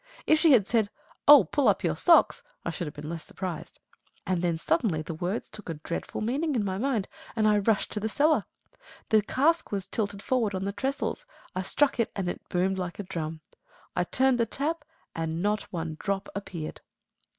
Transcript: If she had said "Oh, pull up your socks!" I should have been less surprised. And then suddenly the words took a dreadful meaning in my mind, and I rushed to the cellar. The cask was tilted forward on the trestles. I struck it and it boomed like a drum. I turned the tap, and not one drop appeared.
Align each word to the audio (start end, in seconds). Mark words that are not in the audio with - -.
If 0.25 0.39
she 0.39 0.51
had 0.53 0.65
said 0.65 0.89
"Oh, 1.27 1.43
pull 1.43 1.67
up 1.67 1.83
your 1.83 1.95
socks!" 1.95 2.41
I 2.65 2.71
should 2.71 2.87
have 2.87 2.93
been 2.95 3.07
less 3.07 3.23
surprised. 3.23 3.79
And 4.25 4.41
then 4.41 4.57
suddenly 4.57 5.03
the 5.03 5.13
words 5.13 5.47
took 5.47 5.69
a 5.69 5.75
dreadful 5.75 6.21
meaning 6.21 6.55
in 6.55 6.65
my 6.65 6.79
mind, 6.79 7.07
and 7.35 7.47
I 7.47 7.59
rushed 7.59 7.91
to 7.91 7.99
the 7.99 8.09
cellar. 8.09 8.45
The 9.09 9.21
cask 9.21 9.71
was 9.71 9.85
tilted 9.85 10.23
forward 10.23 10.55
on 10.55 10.65
the 10.65 10.71
trestles. 10.73 11.27
I 11.55 11.61
struck 11.61 11.99
it 11.99 12.11
and 12.15 12.27
it 12.27 12.41
boomed 12.49 12.79
like 12.79 12.97
a 12.97 13.03
drum. 13.03 13.41
I 13.95 14.03
turned 14.05 14.39
the 14.39 14.47
tap, 14.47 14.85
and 15.15 15.39
not 15.43 15.71
one 15.71 15.97
drop 15.99 16.29
appeared. 16.33 16.81